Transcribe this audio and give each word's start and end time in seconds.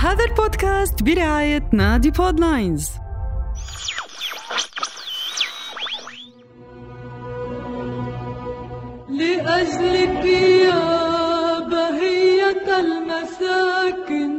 هذا 0.00 0.24
البودكاست 0.24 1.02
برعاية 1.02 1.70
نادي 1.72 2.10
بودلاينز 2.10 2.90
لأجلك 9.08 10.24
يا 10.24 11.58
بهية 11.58 12.78
المساكن 12.80 14.32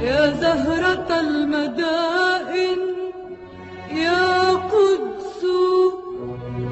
يا 0.00 0.30
زهرة 0.40 1.20
المدائن 1.20 2.78
يا 3.90 4.52
قدس 4.52 5.42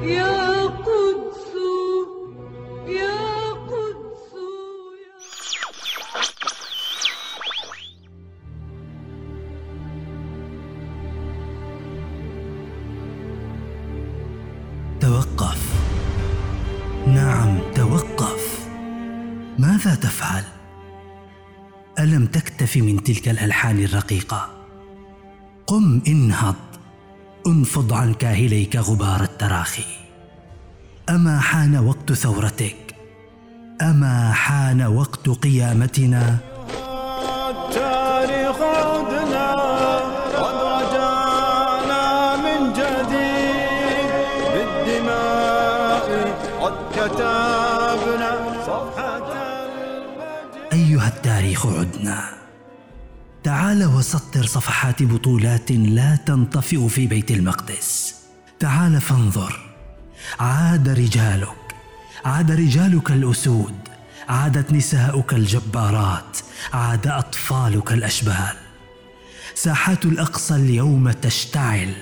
يا 0.03 0.36
توقف. 15.17 15.61
نعم 17.07 17.59
توقف. 17.75 18.67
ماذا 19.59 19.95
تفعل؟ 19.95 20.43
ألم 21.99 22.25
تكتف 22.25 22.77
من 22.77 23.03
تلك 23.03 23.29
الألحان 23.29 23.83
الرقيقة؟ 23.83 24.49
قم 25.67 26.01
انهض. 26.07 26.55
انفض 27.47 27.93
عن 27.93 28.13
كاهليك 28.13 28.75
غبار 28.75 29.23
التراخي. 29.23 29.85
أما 31.09 31.39
حان 31.39 31.77
وقت 31.77 32.13
ثورتك؟ 32.13 32.95
أما 33.81 34.31
حان 34.33 34.81
وقت 34.81 35.29
قيامتنا؟ 35.29 36.37
التاريخ 37.49 38.61
عدنا. 38.61 39.46
كتبنا 47.07 48.31
صفحة 48.67 49.27
أيها 50.73 51.07
التاريخ 51.07 51.65
عدنا. 51.65 52.29
تعال 53.43 53.85
وسطر 53.85 54.45
صفحات 54.45 55.03
بطولات 55.03 55.71
لا 55.71 56.15
تنطفئ 56.15 56.87
في 56.87 57.07
بيت 57.07 57.31
المقدس. 57.31 58.15
تعال 58.59 59.01
فانظر. 59.01 59.59
عاد 60.39 60.89
رجالك. 60.89 61.75
عاد 62.25 62.51
رجالك 62.51 63.11
الأسود. 63.11 63.75
عادت 64.29 64.71
نساؤك 64.71 65.33
الجبارات. 65.33 66.37
عاد 66.73 67.07
أطفالك 67.07 67.91
الأشبال. 67.91 68.55
ساحات 69.55 70.05
الأقصى 70.05 70.55
اليوم 70.55 71.11
تشتعل. 71.11 71.93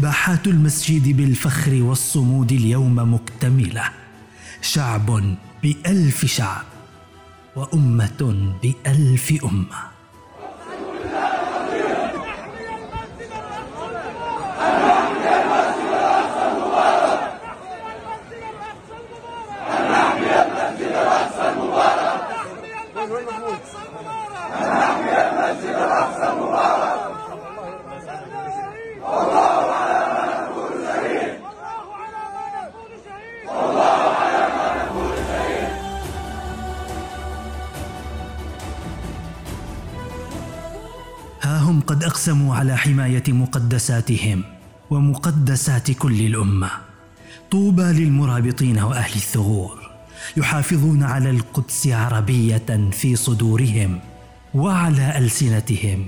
باحات 0.00 0.46
المسجد 0.46 1.16
بالفخر 1.16 1.82
والصمود 1.82 2.52
اليوم 2.52 3.14
مكتملة. 3.14 3.90
شعب 4.62 5.36
بألف 5.62 6.24
شعب 6.24 6.64
وأمة 7.56 8.52
بألف 8.62 9.44
أمة. 9.44 9.95
اقسموا 42.16 42.56
على 42.56 42.76
حماية 42.76 43.22
مقدساتهم 43.28 44.44
ومقدسات 44.90 45.90
كل 45.90 46.20
الأمة. 46.20 46.70
طوبى 47.50 47.82
للمرابطين 47.82 48.78
وأهل 48.78 49.14
الثغور 49.14 49.90
يحافظون 50.36 51.02
على 51.02 51.30
القدس 51.30 51.86
عربية 51.86 52.90
في 52.92 53.16
صدورهم 53.16 54.00
وعلى 54.54 55.18
ألسنتهم 55.18 56.06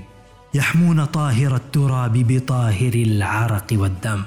يحمون 0.55 1.05
طاهر 1.05 1.57
التراب 1.57 2.13
بطاهر 2.13 2.95
العرق 2.95 3.67
والدم. 3.73 4.23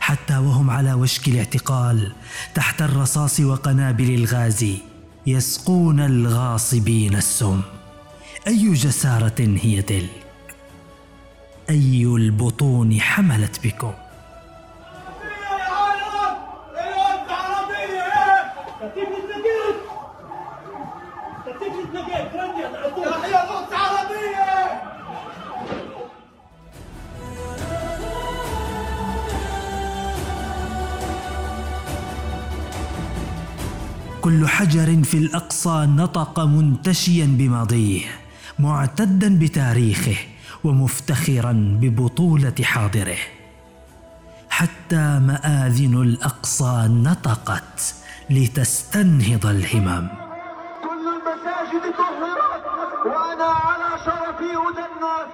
حتى 0.00 0.36
وهم 0.36 0.70
على 0.70 0.92
وشك 0.92 1.28
الاعتقال 1.28 2.12
تحت 2.54 2.82
الرصاص 2.82 3.40
وقنابل 3.40 4.14
الغاز 4.14 4.66
يسقون 5.26 6.00
الغاصبين 6.00 7.16
السم. 7.16 7.60
أي 8.46 8.72
جسارة 8.72 9.58
هي 9.62 9.82
تلك؟ 9.82 10.19
أي 11.70 12.04
البطون 12.04 13.00
حملت 13.00 13.66
بكم؟ 13.66 13.92
كل 34.20 34.46
حجر 34.48 35.02
في 35.04 35.14
الأقصى 35.18 35.86
نطق 35.88 36.40
منتشيا 36.40 37.26
بماضيه 37.26 38.00
معتدا 38.58 39.38
بتاريخه 39.38 40.16
ومفتخرا 40.64 41.52
ببطولة 41.80 42.54
حاضره. 42.62 43.18
حتى 44.50 45.18
مآذن 45.18 46.02
الأقصى 46.02 46.86
نطقت 46.88 47.94
لتستنهض 48.30 49.46
الهمم. 49.46 50.08
كل 50.82 51.04
المساجد 51.16 51.84
طهرت 51.98 52.64
وأنا 53.06 53.50
على 53.66 53.90
شرفي 54.04 54.50
ادنس 54.68 55.30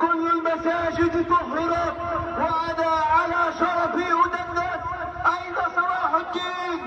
كل 0.00 0.22
المساجد 0.36 1.28
طهرت 1.28 1.96
وأنا 2.38 2.90
على 3.16 3.52
شرفي 3.60 4.08
ادنس 4.24 4.82
أين 5.34 5.56
صلاح 5.76 6.10
الدين؟ 6.14 6.78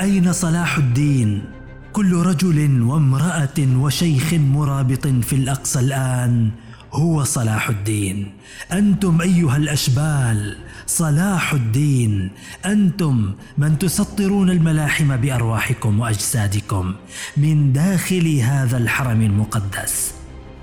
أين 0.00 0.32
صلاح 0.32 0.78
الدين؟ 0.78 1.44
كل 1.92 2.12
رجل 2.12 2.82
وامرأة 2.82 3.58
وشيخ 3.58 4.34
مرابط 4.34 5.06
في 5.06 5.32
الأقصى 5.32 5.80
الآن 5.80 6.50
هو 6.92 7.24
صلاح 7.24 7.68
الدين. 7.68 8.32
أنتم 8.72 9.20
أيها 9.20 9.56
الأشبال 9.56 10.56
صلاح 10.86 11.52
الدين. 11.52 12.30
أنتم 12.66 13.32
من 13.58 13.78
تسطرون 13.78 14.50
الملاحم 14.50 15.16
بأرواحكم 15.16 16.00
وأجسادكم 16.00 16.94
من 17.36 17.72
داخل 17.72 18.38
هذا 18.38 18.76
الحرم 18.78 19.22
المقدس. 19.22 20.14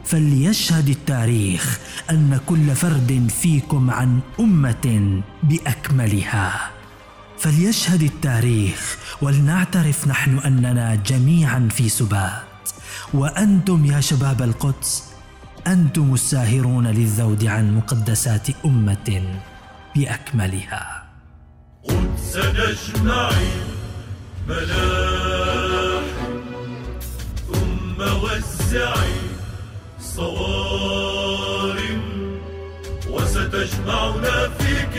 فليشهد 0.06 0.90
التاريخ 0.90 1.80
أن 2.10 2.40
كل 2.46 2.76
فرد 2.76 3.28
فيكم 3.42 3.92
عن 3.92 4.20
أمة 4.40 5.22
بأكملها. 5.44 6.75
فليشهد 7.40 8.02
التاريخ 8.02 8.98
ولنعترف 9.22 10.08
نحن 10.08 10.38
أننا 10.38 10.96
جميعا 10.96 11.70
في 11.72 11.90
سبات. 11.90 12.70
وأنتم 13.14 13.86
يا 13.86 14.02
شباب 14.02 14.42
القدس 14.42 15.04
أنتم 15.68 16.14
الساهرون 16.14 16.88
للذود 16.88 17.46
عن 17.46 17.76
مقدسات 17.76 18.48
أمة 18.66 19.22
بأكملها. 19.96 21.04
قدس 21.84 22.38
نجمعي 22.38 23.48
ملاح 24.48 26.04
ثم 27.54 28.02
وزعي 28.02 29.14
صوارم 30.00 32.02
وستجمعنا 33.10 34.48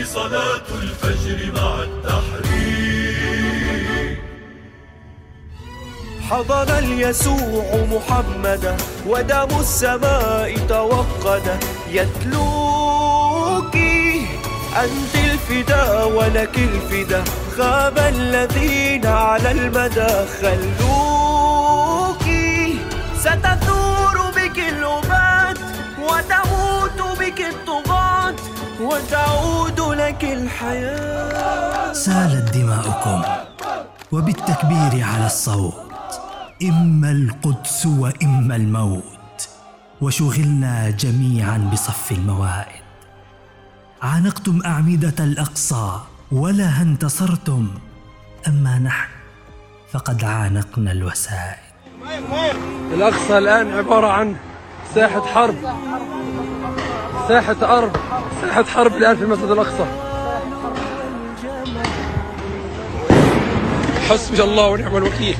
صلاة 0.05 0.67
الفجر 0.81 1.51
مع 1.61 1.83
التحرير 1.83 3.27
حضر 6.29 6.77
اليسوع 6.77 7.87
محمدا 7.91 8.77
ودم 9.07 9.59
السماء 9.59 10.57
توقد 10.69 11.63
يتلوك 11.91 13.75
أنت 14.83 15.15
الفدا 15.15 16.03
ولك 16.03 16.57
الفدا. 16.57 17.23
خاب 17.57 17.97
الذين 17.97 19.05
على 19.05 19.51
المدى. 19.51 20.27
خلوك 20.41 22.23
ستثور 23.19 24.31
بك 24.35 24.59
الأبات 24.59 25.57
وتموت 25.99 27.19
بك 27.19 27.41
الطغاة. 27.41 28.35
وتعود 28.81 29.66
لك 30.07 30.23
الحياة. 30.23 31.93
سالت 31.93 32.57
دماؤكم. 32.57 33.21
وبالتكبير 34.11 35.03
على 35.03 35.25
الصوت. 35.25 36.19
إما 36.63 37.11
القدس 37.11 37.85
وإما 37.85 38.55
الموت. 38.55 39.49
وشغلنا 40.01 40.89
جميعا 40.89 41.69
بصف 41.73 42.11
الموائد. 42.11 42.83
عانقتم 44.01 44.61
أعمدة 44.65 45.23
الأقصى. 45.23 45.99
ولا 46.31 46.81
انتصرتم. 46.81 47.67
أما 48.47 48.79
نحن 48.79 49.09
فقد 49.91 50.23
عانقنا 50.23 50.91
الوسائد 50.91 51.67
الأقصى 52.93 53.37
الآن 53.37 53.71
عبارة 53.71 54.07
عن 54.07 54.35
ساحة 54.95 55.21
حرب. 55.21 55.55
ساحة 57.27 57.77
أرض 57.77 57.97
ساحة 58.41 58.63
حرب 58.63 58.93
الآن 58.93 59.15
في 59.17 59.23
المسجد 59.23 59.43
الأقصى. 59.43 59.85
حسبي 64.09 64.43
الله 64.43 64.67
ونعم 64.67 64.97
الوكيل. 64.97 65.35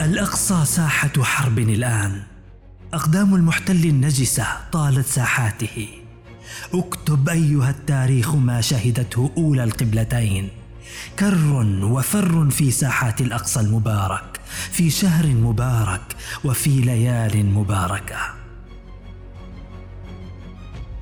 الأقصى 0.00 0.64
ساحة 0.64 1.22
حرب 1.22 1.58
الآن. 1.58 2.22
أقدام 2.94 3.34
المحتل 3.34 3.84
النجسة 3.84 4.46
طالت 4.72 5.06
ساحاته. 5.06 5.88
اكتب 6.74 7.28
أيها 7.28 7.70
التاريخ 7.70 8.34
ما 8.34 8.60
شهدته 8.60 9.30
أولى 9.36 9.64
القبلتين. 9.64 10.48
كر 11.18 11.64
وفر 11.82 12.50
في 12.50 12.70
ساحات 12.70 13.20
الأقصى 13.20 13.60
المبارك 13.60 14.40
في 14.72 14.90
شهر 14.90 15.26
مبارك 15.26 16.16
وفي 16.44 16.70
ليال 16.70 17.46
مباركة. 17.46 18.18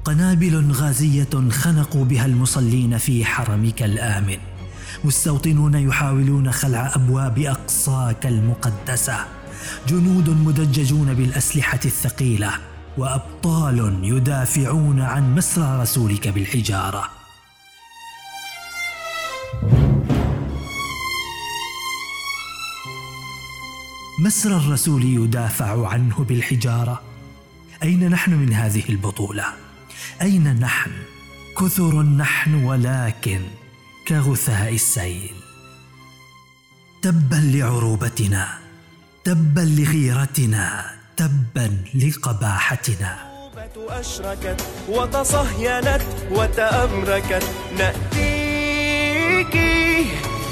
قنابل 0.04 0.72
غازية 0.72 1.50
خنقوا 1.50 2.04
بها 2.04 2.26
المصلين 2.26 2.98
في 2.98 3.24
حرمك 3.24 3.82
الآمن. 3.82 4.38
مستوطنون 5.04 5.74
يحاولون 5.74 6.52
خلع 6.52 6.92
أبواب 6.94 7.38
أقصاك 7.38 8.26
المقدسة. 8.26 9.26
جنود 9.88 10.28
مدججون 10.28 11.14
بالأسلحة 11.14 11.80
الثقيلة 11.84 12.50
وأبطال 12.98 13.98
يدافعون 14.02 15.00
عن 15.00 15.34
مسرى 15.34 15.82
رسولك 15.82 16.28
بالحجارة. 16.28 17.19
مسرى 24.20 24.56
الرسول 24.56 25.04
يدافع 25.04 25.88
عنه 25.88 26.24
بالحجارة. 26.24 27.02
أين 27.82 28.08
نحن 28.10 28.32
من 28.32 28.52
هذه 28.52 28.82
البطولة؟ 28.88 29.44
أين 30.22 30.60
نحن؟ 30.60 30.90
كثر 31.58 32.02
نحن 32.02 32.54
ولكن 32.54 33.40
كغثاء 34.08 34.74
السيل. 34.74 35.34
تبا 37.02 37.36
لعروبتنا 37.36 38.58
تبا 39.24 39.60
لغيرتنا 39.60 40.90
تبا 41.16 41.84
لقباحتنا. 41.94 43.30
أشركت 43.88 44.66
وتصهينت 44.88 46.02
وتأمركت 46.30 47.44
نأتيك 47.78 49.56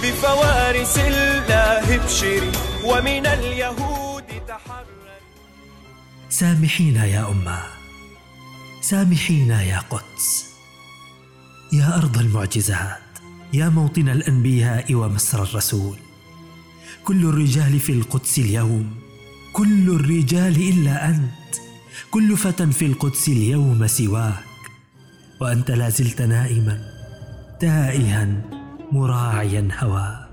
بفوارس 0.03 0.99
الله 0.99 1.95
ابشري 1.95 2.53
ومن 2.85 3.27
اليهود 3.27 4.25
تحرر 4.49 4.87
سامحينا 6.31 7.07
يا 7.07 7.31
أمة. 7.31 7.59
سامحينا 8.81 9.63
يا 9.63 9.79
قدس. 9.79 10.45
يا 11.73 11.97
أرض 11.97 12.19
المعجزات 12.19 13.09
يا 13.53 13.69
موطن 13.69 14.09
الأنبياء 14.09 14.95
ومسر 14.95 15.43
الرسول. 15.43 15.99
كل 17.05 17.25
الرجال 17.27 17.81
في 17.81 17.93
القدس 17.93 18.39
اليوم 18.39 18.95
كل 19.53 19.91
الرجال 19.91 20.57
إلا 20.69 21.09
أنت. 21.09 21.55
كل 22.11 22.37
فتى 22.37 22.67
في 22.73 22.87
القدس 22.87 23.29
اليوم 23.29 23.87
سواك. 23.87 24.45
وأنت 25.41 25.71
لا 25.71 25.89
زلت 25.89 26.23
نائما 26.23 26.93
تائها. 27.61 28.58
مراعيا 28.93 29.69
هواك 29.81 30.29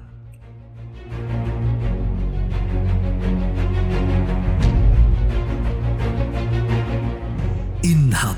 انهض. 7.86 8.36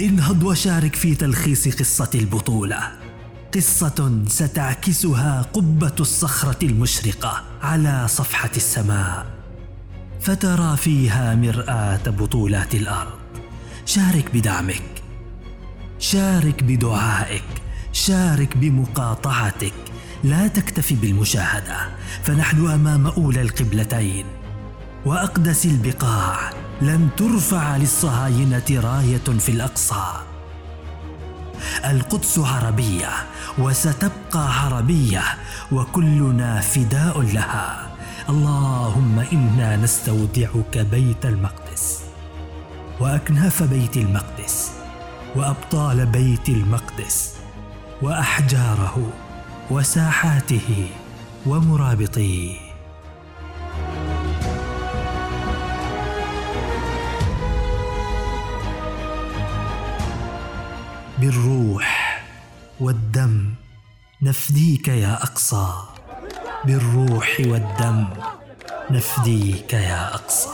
انهض 0.00 0.42
وشارك 0.42 0.94
في 0.94 1.14
تلخيص 1.14 1.68
قصة 1.68 2.10
البطولة. 2.14 2.78
قصة 3.54 4.24
ستعكسها 4.26 5.42
قبة 5.42 5.94
الصخرة 6.00 6.64
المشرقة 6.64 7.42
على 7.62 8.08
صفحة 8.08 8.50
السماء. 8.56 9.26
فترى 10.20 10.76
فيها 10.76 11.34
مرآة 11.34 12.10
بطولات 12.10 12.74
الأرض. 12.74 13.18
شارك 13.86 14.30
بدعمك. 14.34 15.02
شارك 15.98 16.62
بدعائك. 16.62 17.59
شارك 17.92 18.56
بمقاطعتك. 18.56 19.72
لا 20.24 20.46
تكتفي 20.48 20.94
بالمشاهدة 20.94 21.76
فنحن 22.22 22.70
أمام 22.70 23.06
أولى 23.06 23.42
القبلتين. 23.42 24.26
وأقدس 25.06 25.66
البقاع 25.66 26.50
لن 26.82 27.08
ترفع 27.16 27.76
للصهاينة 27.76 28.64
راية 28.70 29.38
في 29.38 29.48
الأقصى. 29.48 30.04
القدس 31.84 32.38
عربية 32.38 33.10
وستبقى 33.58 34.64
عربية 34.64 35.22
وكلنا 35.72 36.60
فداء 36.60 37.20
لها. 37.20 37.90
اللهم 38.28 39.18
إنا 39.32 39.76
نستودعك 39.76 40.78
بيت 40.78 41.26
المقدس. 41.26 42.00
وأكناف 43.00 43.62
بيت 43.62 43.96
المقدس 43.96 44.70
وأبطال 45.36 46.06
بيت 46.06 46.48
المقدس. 46.48 47.39
وأحجاره 48.02 49.12
وساحاته 49.70 50.88
ومرابطيه. 51.46 52.56
بالروح 61.18 62.20
والدم 62.80 63.54
نفديك 64.22 64.88
يا 64.88 65.22
أقصى. 65.22 65.68
بالروح 66.64 67.36
والدم 67.40 68.04
نفديك 68.90 69.72
يا 69.72 70.14
أقصى. 70.14 70.48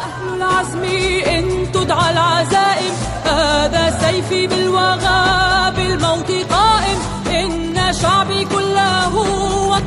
أهل 0.00 0.36
العزم 0.36 0.84
إن 1.28 1.72
تدعى 1.72 2.10
العزائم 2.12 2.94
هذا 3.24 4.00
سيفي 4.00 4.46
بالوغى 4.46 4.99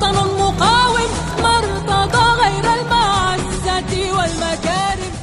وطن 0.03 0.15
مقاوم 0.39 0.95
غير 2.41 2.65
المعزة 2.81 4.11
والمكارم. 4.11 5.13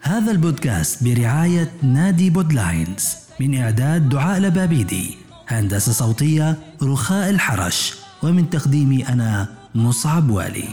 هذا 0.00 0.30
البودكاست 0.30 1.04
برعاية 1.04 1.72
نادي 1.82 2.30
بودلاينز 2.30 3.16
من 3.40 3.60
إعداد 3.60 4.08
دعاء 4.08 4.40
لبابيدي 4.40 5.16
هندسة 5.48 5.92
صوتية 5.92 6.58
رخاء 6.82 7.30
الحرش 7.30 7.94
ومن 8.22 8.50
تقديمي 8.50 9.08
أنا 9.08 9.48
مصعب 9.74 10.30
والي. 10.30 10.68